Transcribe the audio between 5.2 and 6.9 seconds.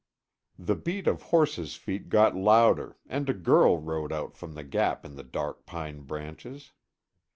dark pine branches.